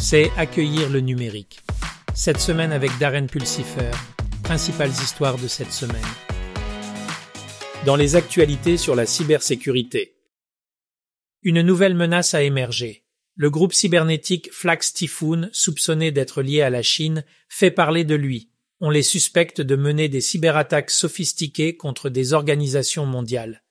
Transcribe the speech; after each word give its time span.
c'est 0.00 0.30
accueillir 0.38 0.88
le 0.88 1.00
numérique. 1.00 1.60
Cette 2.14 2.40
semaine 2.40 2.72
avec 2.72 2.90
Darren 2.98 3.26
Pulsifer, 3.26 3.90
principales 4.42 4.90
histoires 4.90 5.36
de 5.36 5.46
cette 5.46 5.72
semaine. 5.72 6.00
Dans 7.84 7.96
les 7.96 8.16
actualités 8.16 8.78
sur 8.78 8.96
la 8.96 9.04
cybersécurité. 9.04 10.16
Une 11.42 11.60
nouvelle 11.60 11.94
menace 11.94 12.32
a 12.32 12.42
émergé. 12.42 13.04
Le 13.36 13.50
groupe 13.50 13.74
cybernétique 13.74 14.50
Flax 14.52 14.94
Typhoon, 14.94 15.50
soupçonné 15.52 16.12
d'être 16.12 16.42
lié 16.42 16.62
à 16.62 16.70
la 16.70 16.82
Chine, 16.82 17.22
fait 17.50 17.70
parler 17.70 18.04
de 18.04 18.14
lui. 18.14 18.50
On 18.80 18.88
les 18.88 19.02
suspecte 19.02 19.60
de 19.60 19.76
mener 19.76 20.08
des 20.08 20.22
cyberattaques 20.22 20.90
sophistiquées 20.90 21.76
contre 21.76 22.08
des 22.08 22.32
organisations 22.32 23.04
mondiales. 23.04 23.62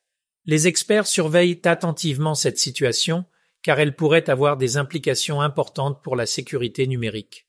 Les 0.46 0.68
experts 0.68 1.08
surveillent 1.08 1.62
attentivement 1.66 2.36
cette 2.36 2.60
situation 2.60 3.26
car 3.62 3.80
elle 3.80 3.96
pourrait 3.96 4.30
avoir 4.30 4.58
des 4.58 4.78
implications 4.78 5.42
importantes 5.42 6.02
pour 6.04 6.16
la 6.16 6.26
sécurité 6.26 6.88
numérique. 6.88 7.48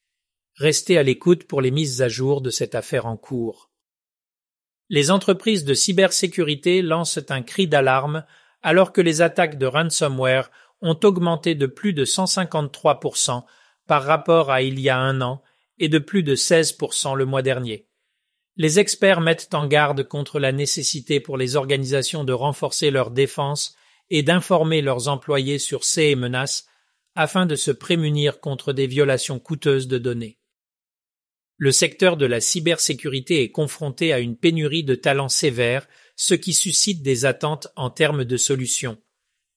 Restez 0.57 0.99
à 0.99 1.03
l'écoute 1.03 1.45
pour 1.45 1.61
les 1.61 1.71
mises 1.71 2.03
à 2.03 2.09
jour 2.09 2.41
de 2.41 2.51
cette 2.51 2.75
affaire 2.75 3.07
en 3.07 3.17
cours. 3.17 3.71
Les 4.89 5.11
entreprises 5.11 5.65
de 5.65 5.75
cybersécurité 5.75 6.83
lancent 6.83 7.21
un 7.31 7.43
cri 7.43 7.69
d'alarme 7.69 8.25
alors 8.63 8.93
que 8.93 9.01
les 9.01 9.23
attaques 9.23 9.57
de 9.57 9.67
ransomware 9.67 10.51
ont 10.83 10.99
augmenté 11.05 11.55
de 11.55 11.67
plus 11.67 11.93
de 11.93 12.05
153% 12.05 13.45
par 13.87 14.05
rapport 14.05 14.51
à 14.51 14.63
il 14.63 14.81
y 14.81 14.89
a 14.89 14.99
un 14.99 15.21
an 15.21 15.43
et 15.79 15.89
de 15.89 15.99
plus 15.99 16.23
de 16.23 16.35
16% 16.35 17.17
le 17.17 17.25
mois 17.25 17.43
dernier. 17.43 17.87
Les 18.57 18.79
experts 18.79 19.21
mettent 19.21 19.55
en 19.55 19.67
garde 19.67 20.03
contre 20.07 20.39
la 20.39 20.53
nécessité 20.53 21.21
pour 21.21 21.39
les 21.39 21.57
organisations 21.57 22.25
de 22.25 22.33
renforcer 22.33 22.91
leur 22.91 23.11
défense 23.11 23.77
et 24.11 24.23
d'informer 24.23 24.83
leurs 24.83 25.09
employés 25.09 25.59
sur 25.59 25.85
ces 25.85 26.15
menaces 26.15 26.67
afin 27.15 27.47
de 27.47 27.57
se 27.57 27.71
prémunir 27.71 28.41
contre 28.41 28.73
des 28.73 28.87
violations 28.87 29.39
coûteuses 29.39 29.89
de 29.89 29.99
données. 29.99 30.39
Le 31.57 31.73
secteur 31.73 32.17
de 32.17 32.27
la 32.27 32.41
cybersécurité 32.41 33.43
est 33.43 33.51
confronté 33.51 34.13
à 34.13 34.19
une 34.19 34.37
pénurie 34.37 34.85
de 34.85 34.95
talents 34.95 35.29
sévère, 35.29 35.87
ce 36.17 36.35
qui 36.35 36.55
suscite 36.55 37.03
des 37.03 37.27
attentes 37.27 37.69
en 37.77 37.91
termes 37.91 38.25
de 38.25 38.37
solutions. 38.37 38.99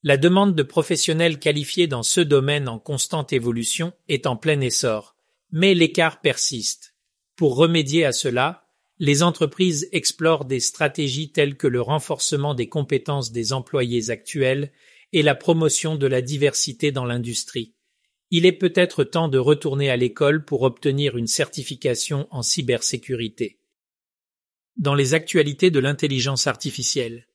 La 0.04 0.18
demande 0.18 0.54
de 0.54 0.64
professionnels 0.64 1.40
qualifiés 1.40 1.88
dans 1.88 2.04
ce 2.04 2.20
domaine 2.20 2.68
en 2.68 2.78
constante 2.78 3.32
évolution 3.32 3.94
est 4.10 4.28
en 4.28 4.36
plein 4.36 4.60
essor, 4.60 5.16
mais 5.52 5.74
l'écart 5.74 6.20
persiste. 6.20 6.94
Pour 7.38 7.56
remédier 7.56 8.04
à 8.04 8.12
cela, 8.12 8.63
les 9.00 9.24
entreprises 9.24 9.90
explorent 9.92 10.46
des 10.46 10.60
stratégies 10.60 11.32
telles 11.32 11.58
que 11.58 11.68
le 11.68 11.82
renforcement 11.82 12.54
des 12.54 12.70
compétences 12.70 13.32
des 13.32 13.54
employés 13.54 14.10
actuels 14.10 14.72
et 15.12 15.22
la 15.22 15.36
promotion 15.36 15.96
de 15.96 16.08
la 16.08 16.22
diversité 16.22 16.92
dans 16.92 17.06
l'industrie. 17.06 17.74
Il 18.32 18.46
est 18.46 18.52
peut-être 18.52 19.04
temps 19.04 19.28
de 19.28 19.38
retourner 19.38 19.90
à 19.90 19.98
l'école 19.98 20.44
pour 20.44 20.64
obtenir 20.64 21.18
une 21.18 21.28
certification 21.28 22.28
en 22.32 22.42
cybersécurité. 22.42 23.60
Dans 24.78 24.96
les 24.96 25.14
actualités 25.14 25.70
de 25.70 25.80
l'intelligence 25.80 26.48
artificielle. 26.48 27.28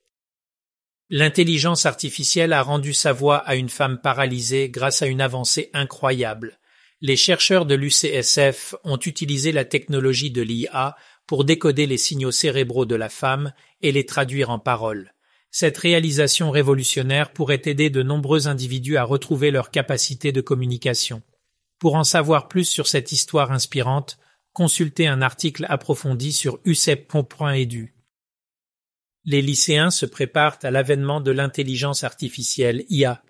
L'intelligence 1.08 1.86
artificielle 1.86 2.52
a 2.52 2.62
rendu 2.62 2.92
sa 2.92 3.12
voix 3.12 3.38
à 3.38 3.54
une 3.54 3.68
femme 3.68 4.00
paralysée 4.00 4.68
grâce 4.70 5.02
à 5.02 5.06
une 5.06 5.20
avancée 5.20 5.70
incroyable. 5.72 6.58
Les 7.00 7.16
chercheurs 7.16 7.64
de 7.64 7.76
l'UCSF 7.76 8.74
ont 8.82 8.98
utilisé 8.98 9.52
la 9.52 9.64
technologie 9.64 10.32
de 10.32 10.42
l'IA 10.42 10.96
pour 11.26 11.44
décoder 11.44 11.86
les 11.86 11.96
signaux 11.96 12.32
cérébraux 12.32 12.86
de 12.86 12.96
la 12.96 13.08
femme 13.08 13.52
et 13.82 13.92
les 13.92 14.04
traduire 14.04 14.50
en 14.50 14.58
paroles. 14.58 15.14
Cette 15.50 15.78
réalisation 15.78 16.50
révolutionnaire 16.50 17.32
pourrait 17.32 17.62
aider 17.64 17.88
de 17.88 18.02
nombreux 18.02 18.48
individus 18.48 18.96
à 18.96 19.04
retrouver 19.04 19.50
leur 19.50 19.70
capacité 19.70 20.32
de 20.32 20.40
communication. 20.40 21.22
Pour 21.78 21.94
en 21.94 22.04
savoir 22.04 22.48
plus 22.48 22.64
sur 22.64 22.88
cette 22.88 23.12
histoire 23.12 23.52
inspirante, 23.52 24.18
consultez 24.52 25.06
un 25.06 25.22
article 25.22 25.66
approfondi 25.68 26.32
sur 26.32 26.58
ucep.edu. 26.64 27.94
Les 29.24 29.42
lycéens 29.42 29.90
se 29.90 30.06
préparent 30.06 30.58
à 30.62 30.70
l'avènement 30.70 31.20
de 31.20 31.30
l'intelligence 31.30 32.02
artificielle 32.02 32.84
IA. 32.88 33.22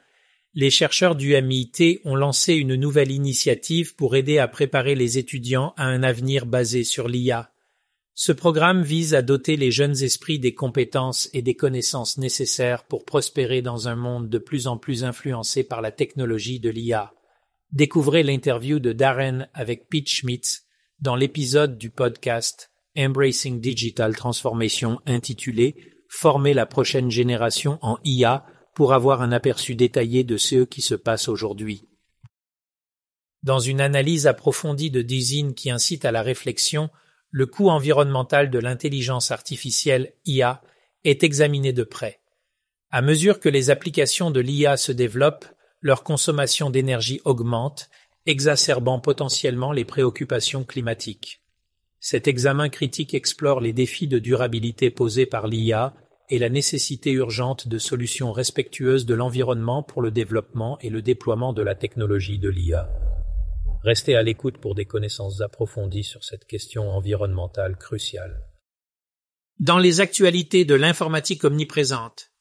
Les 0.61 0.71
chercheurs 0.71 1.15
du 1.15 1.41
MIT 1.41 2.01
ont 2.05 2.17
lancé 2.17 2.55
une 2.55 2.75
nouvelle 2.75 3.13
initiative 3.13 3.95
pour 3.95 4.17
aider 4.17 4.39
à 4.39 4.49
préparer 4.49 4.97
les 4.97 5.17
étudiants 5.17 5.73
à 5.77 5.85
un 5.85 6.03
avenir 6.03 6.47
basé 6.47 6.83
sur 6.83 7.07
l'IA. 7.07 7.53
Ce 8.15 8.33
programme 8.33 8.83
vise 8.83 9.15
à 9.15 9.23
doter 9.23 9.57
les 9.57 9.71
jeunes 9.71 10.03
esprits 10.03 10.41
des 10.41 10.55
compétences 10.55 11.31
et 11.33 11.43
des 11.43 11.55
connaissances 11.55 12.19
nécessaires 12.19 12.83
pour 12.83 13.05
prospérer 13.05 13.63
dans 13.63 13.87
un 13.87 13.95
monde 13.95 14.29
de 14.29 14.39
plus 14.39 14.67
en 14.67 14.79
plus 14.79 15.05
influencé 15.05 15.63
par 15.63 15.81
la 15.81 15.93
technologie 15.93 16.59
de 16.59 16.71
l'IA. 16.71 17.13
Découvrez 17.71 18.25
l'interview 18.25 18.81
de 18.81 18.93
Darren 18.93 19.47
avec 19.55 19.89
Pete 19.89 20.09
Schmitz 20.09 20.65
dans 20.99 21.15
l'épisode 21.15 21.79
du 21.79 21.91
podcast 21.91 22.73
Embracing 22.99 23.61
Digital 23.61 24.17
Transformation 24.17 24.99
intitulé 25.07 25.77
Former 26.09 26.53
la 26.53 26.67
prochaine 26.67 27.13
génération 27.13 27.79
en 27.81 27.99
IA 28.03 28.45
pour 28.79 28.93
avoir 28.93 29.23
un 29.23 29.33
aperçu 29.33 29.75
détaillé 29.75 30.23
de 30.23 30.37
ce 30.37 30.63
qui 30.63 30.83
se 30.83 30.95
passe 30.95 31.27
aujourd'hui. 31.27 31.89
Dans 33.43 33.59
une 33.59 33.81
analyse 33.81 34.29
approfondie 34.29 34.93
de 34.93 35.03
Dizine 35.03 35.55
qui 35.55 35.73
incite 35.73 36.05
à 36.05 36.13
la 36.13 36.23
réflexion, 36.23 36.89
le 37.33 37.47
coût 37.47 37.71
environnemental 37.71 38.51
de 38.51 38.59
l'intelligence 38.61 39.33
artificielle 39.33 40.13
IA 40.27 40.63
est 41.03 41.25
examiné 41.25 41.73
de 41.73 41.83
près. 41.83 42.21
À 42.93 43.03
mesure 43.03 43.41
que 43.41 43.49
les 43.49 43.71
applications 43.71 44.31
de 44.31 44.39
l'IA 44.39 44.77
se 44.77 44.93
développent, 44.93 45.47
leur 45.81 46.05
consommation 46.05 46.71
d'énergie 46.71 47.21
augmente, 47.25 47.91
exacerbant 48.27 49.01
potentiellement 49.01 49.73
les 49.73 49.85
préoccupations 49.85 50.63
climatiques. 50.63 51.43
Cet 51.99 52.29
examen 52.29 52.69
critique 52.69 53.13
explore 53.13 53.61
les 53.61 53.73
défis 53.73 54.07
de 54.07 54.21
durabilité 54.21 54.91
posés 54.91 55.27
par 55.27 55.49
l'IA 55.49 55.97
et 56.31 56.39
la 56.39 56.49
nécessité 56.49 57.13
urgente 57.13 57.69
de 57.69 57.79
solutions 57.79 58.33
respectueuses 58.33 59.07
de 59.07 59.15
l'environnement 59.15 59.83
pour 59.83 60.03
le 60.03 60.11
développement 60.11 60.79
et 60.81 60.91
le 60.91 61.03
déploiement 61.03 61.53
de 61.53 61.63
la 61.63 61.75
technologie 61.75 62.39
de 62.39 62.49
l'IA. 62.49 62.89
Restez 63.83 64.17
à 64.17 64.23
l'écoute 64.23 64.59
pour 64.59 64.75
des 64.75 64.85
connaissances 64.85 65.41
approfondies 65.41 66.05
sur 66.05 66.25
cette 66.25 66.47
question 66.47 66.91
environnementale 66.91 67.77
cruciale. 67.77 68.45
Dans 69.61 69.79
les 69.79 70.01
actualités 70.01 70.65
de 70.65 70.75
l'informatique 70.75 71.45
omniprésente. 71.45 72.33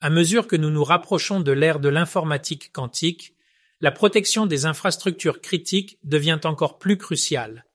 À 0.00 0.08
mesure 0.08 0.46
que 0.46 0.56
nous 0.56 0.70
nous 0.70 0.84
rapprochons 0.84 1.40
de 1.40 1.52
l'ère 1.52 1.80
de 1.80 1.88
l'informatique 1.88 2.72
quantique, 2.72 3.34
la 3.80 3.90
protection 3.90 4.46
des 4.46 4.66
infrastructures 4.66 5.40
critiques 5.40 5.98
devient 6.04 6.40
encore 6.44 6.78
plus 6.78 6.96
cruciale. 6.96 7.66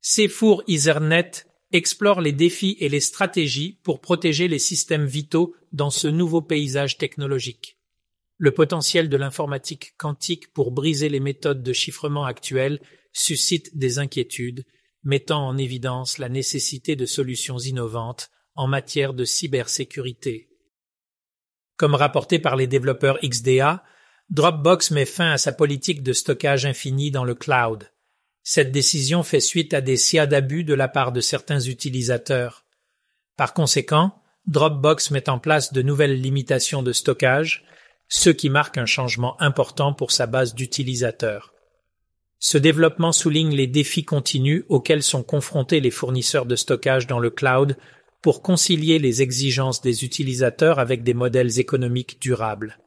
Sefour 0.00 0.62
Ethernet 0.66 1.46
explore 1.72 2.20
les 2.20 2.32
défis 2.32 2.76
et 2.80 2.88
les 2.88 3.00
stratégies 3.00 3.78
pour 3.82 4.00
protéger 4.00 4.48
les 4.48 4.58
systèmes 4.58 5.06
vitaux 5.06 5.54
dans 5.72 5.90
ce 5.90 6.08
nouveau 6.08 6.42
paysage 6.42 6.98
technologique. 6.98 7.78
Le 8.38 8.50
potentiel 8.50 9.08
de 9.08 9.16
l'informatique 9.16 9.94
quantique 9.96 10.52
pour 10.52 10.72
briser 10.72 11.08
les 11.08 11.20
méthodes 11.20 11.62
de 11.62 11.72
chiffrement 11.72 12.24
actuelles 12.24 12.80
suscite 13.12 13.76
des 13.76 13.98
inquiétudes, 13.98 14.64
mettant 15.04 15.46
en 15.46 15.56
évidence 15.56 16.18
la 16.18 16.28
nécessité 16.28 16.96
de 16.96 17.06
solutions 17.06 17.58
innovantes 17.58 18.30
en 18.54 18.66
matière 18.66 19.14
de 19.14 19.24
cybersécurité. 19.24 20.48
Comme 21.76 21.94
rapporté 21.94 22.38
par 22.38 22.56
les 22.56 22.66
développeurs 22.66 23.18
XDA, 23.22 23.84
Dropbox 24.30 24.90
met 24.90 25.04
fin 25.04 25.32
à 25.32 25.38
sa 25.38 25.52
politique 25.52 26.02
de 26.02 26.12
stockage 26.12 26.64
infini 26.64 27.10
dans 27.10 27.24
le 27.24 27.34
cloud. 27.34 27.91
Cette 28.42 28.72
décision 28.72 29.22
fait 29.22 29.40
suite 29.40 29.72
à 29.72 29.80
des 29.80 29.96
cas 29.96 30.26
d'abus 30.26 30.64
de 30.64 30.74
la 30.74 30.88
part 30.88 31.12
de 31.12 31.20
certains 31.20 31.60
utilisateurs. 31.60 32.64
Par 33.36 33.54
conséquent, 33.54 34.14
Dropbox 34.46 35.10
met 35.12 35.28
en 35.28 35.38
place 35.38 35.72
de 35.72 35.82
nouvelles 35.82 36.20
limitations 36.20 36.82
de 36.82 36.92
stockage, 36.92 37.64
ce 38.08 38.30
qui 38.30 38.50
marque 38.50 38.78
un 38.78 38.86
changement 38.86 39.40
important 39.40 39.94
pour 39.94 40.10
sa 40.10 40.26
base 40.26 40.54
d'utilisateurs. 40.54 41.54
Ce 42.40 42.58
développement 42.58 43.12
souligne 43.12 43.54
les 43.54 43.68
défis 43.68 44.04
continus 44.04 44.64
auxquels 44.68 45.04
sont 45.04 45.22
confrontés 45.22 45.80
les 45.80 45.92
fournisseurs 45.92 46.44
de 46.44 46.56
stockage 46.56 47.06
dans 47.06 47.20
le 47.20 47.30
cloud 47.30 47.76
pour 48.20 48.42
concilier 48.42 48.98
les 48.98 49.22
exigences 49.22 49.80
des 49.80 50.04
utilisateurs 50.04 50.80
avec 50.80 51.04
des 51.04 51.14
modèles 51.14 51.60
économiques 51.60 52.20
durables. 52.20 52.78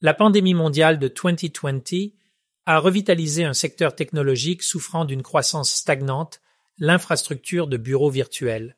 La 0.00 0.14
pandémie 0.14 0.54
mondiale 0.54 1.00
de 1.00 1.08
2020 1.08 2.12
a 2.66 2.78
revitalisé 2.78 3.44
un 3.44 3.54
secteur 3.54 3.94
technologique 3.94 4.62
souffrant 4.62 5.04
d'une 5.04 5.22
croissance 5.22 5.72
stagnante, 5.72 6.40
l'infrastructure 6.78 7.68
de 7.68 7.76
bureaux 7.76 8.10
virtuels. 8.10 8.76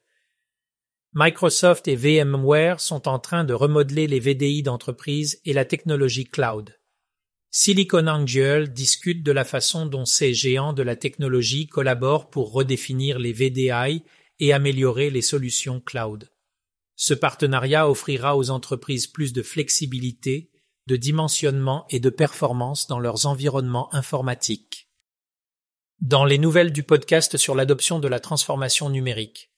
Microsoft 1.15 1.89
et 1.89 1.97
VMware 1.97 2.81
sont 2.81 3.09
en 3.09 3.19
train 3.19 3.45
de 3.45 3.55
remodeler 3.55 4.07
les 4.07 4.21
VDI 4.21 4.63
d'entreprise 4.63 5.41
et 5.47 5.55
la 5.55 5.65
technologie 5.65 6.27
cloud. 6.27 6.79
SiliconANGLE 7.51 8.69
discute 8.69 9.23
de 9.23 9.33
la 9.33 9.45
façon 9.45 9.87
dont 9.87 10.05
ces 10.05 10.35
géants 10.35 10.75
de 10.75 10.83
la 10.83 10.97
technologie 10.97 11.67
collaborent 11.67 12.29
pour 12.29 12.53
redéfinir 12.53 13.19
les 13.19 13.33
VDI 13.33 14.05
et 14.39 14.53
améliorer 14.53 15.09
les 15.09 15.23
solutions 15.23 15.81
cloud. 15.81 16.31
Ce 16.95 17.15
partenariat 17.15 17.89
offrira 17.89 18.37
aux 18.37 18.51
entreprises 18.51 19.07
plus 19.07 19.33
de 19.33 19.43
flexibilité, 19.43 20.51
de 20.89 20.97
dimensionnement 20.97 21.85
et 21.91 22.01
de 22.01 22.09
performance 22.09 22.87
dans 22.87 22.99
leurs 22.99 23.27
environnements 23.27 23.95
informatiques. 23.95 24.89
Dans 26.01 26.25
les 26.25 26.39
nouvelles 26.39 26.73
du 26.73 26.83
podcast 26.83 27.37
sur 27.37 27.55
l'adoption 27.55 27.99
de 27.99 28.09
la 28.09 28.21
transformation 28.21 28.89
numérique. 28.89 29.53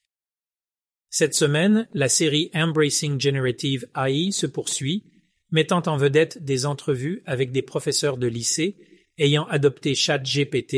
Cette 1.09 1.33
semaine, 1.33 1.87
la 1.93 2.09
série 2.09 2.51
Embracing 2.53 3.19
Generative 3.19 3.87
AI 3.95 4.33
se 4.33 4.45
poursuit, 4.45 5.05
mettant 5.51 5.81
en 5.85 5.95
vedette 5.95 6.43
des 6.43 6.65
entrevues 6.65 7.23
avec 7.25 7.53
des 7.53 7.61
professeurs 7.61 8.17
de 8.17 8.27
lycée 8.27 8.75
ayant 9.17 9.45
adopté 9.45 9.95
ChatGPT 9.95 10.75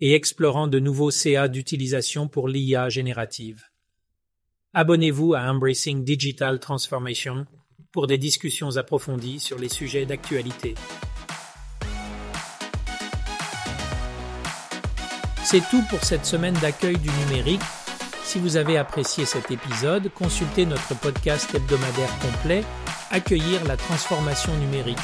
et 0.00 0.14
explorant 0.14 0.66
de 0.66 0.80
nouveaux 0.80 1.12
CA 1.12 1.46
d'utilisation 1.46 2.26
pour 2.26 2.48
l'IA 2.48 2.88
générative. 2.88 3.62
Abonnez-vous 4.72 5.34
à 5.34 5.42
Embracing 5.42 6.02
Digital 6.02 6.58
Transformation 6.58 7.46
pour 7.92 8.06
des 8.06 8.18
discussions 8.18 8.76
approfondies 8.76 9.38
sur 9.38 9.58
les 9.58 9.68
sujets 9.68 10.06
d'actualité. 10.06 10.74
C'est 15.44 15.62
tout 15.70 15.82
pour 15.90 16.02
cette 16.02 16.24
semaine 16.24 16.54
d'accueil 16.54 16.96
du 16.96 17.10
numérique. 17.26 17.60
Si 18.24 18.38
vous 18.38 18.56
avez 18.56 18.78
apprécié 18.78 19.26
cet 19.26 19.50
épisode, 19.50 20.10
consultez 20.14 20.64
notre 20.64 20.94
podcast 20.98 21.54
hebdomadaire 21.54 22.18
complet 22.20 22.64
Accueillir 23.10 23.62
la 23.66 23.76
transformation 23.76 24.56
numérique 24.56 24.96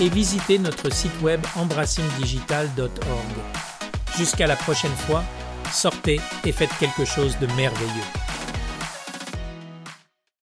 et 0.00 0.10
visitez 0.10 0.58
notre 0.58 0.92
site 0.92 1.18
web 1.22 1.40
embrassingdigital.org. 1.56 2.90
Jusqu'à 4.18 4.46
la 4.46 4.56
prochaine 4.56 4.94
fois, 4.94 5.24
sortez 5.72 6.20
et 6.44 6.52
faites 6.52 6.76
quelque 6.78 7.06
chose 7.06 7.38
de 7.38 7.46
merveilleux. 7.54 8.27